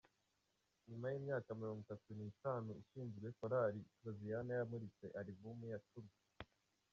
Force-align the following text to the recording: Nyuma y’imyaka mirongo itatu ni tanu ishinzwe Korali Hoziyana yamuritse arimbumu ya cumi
Nyuma 0.89 1.05
y’imyaka 1.09 1.49
mirongo 1.59 1.79
itatu 1.85 2.07
ni 2.17 2.27
tanu 2.43 2.69
ishinzwe 2.81 3.27
Korali 3.39 3.81
Hoziyana 4.03 4.51
yamuritse 4.59 5.05
arimbumu 5.19 5.63
ya 5.73 5.79
cumi 5.89 6.13